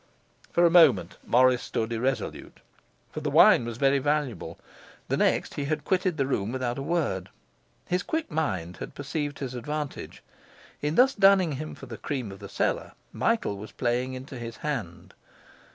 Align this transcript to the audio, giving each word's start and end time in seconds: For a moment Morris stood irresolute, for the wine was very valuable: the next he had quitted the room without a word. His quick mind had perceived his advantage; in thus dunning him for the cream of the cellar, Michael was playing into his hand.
For 0.51 0.65
a 0.65 0.71
moment 0.71 1.17
Morris 1.23 1.61
stood 1.61 1.93
irresolute, 1.93 2.59
for 3.11 3.19
the 3.19 3.29
wine 3.29 3.65
was 3.65 3.77
very 3.77 3.99
valuable: 3.99 4.57
the 5.09 5.15
next 5.17 5.53
he 5.53 5.65
had 5.65 5.85
quitted 5.85 6.17
the 6.17 6.25
room 6.25 6.51
without 6.51 6.79
a 6.79 6.81
word. 6.81 7.29
His 7.85 8.01
quick 8.01 8.31
mind 8.31 8.77
had 8.77 8.95
perceived 8.95 9.37
his 9.37 9.53
advantage; 9.53 10.23
in 10.81 10.95
thus 10.95 11.13
dunning 11.13 11.51
him 11.51 11.75
for 11.75 11.85
the 11.85 11.99
cream 11.99 12.31
of 12.31 12.39
the 12.39 12.49
cellar, 12.49 12.93
Michael 13.13 13.57
was 13.57 13.71
playing 13.71 14.15
into 14.15 14.39
his 14.39 14.57
hand. 14.65 15.13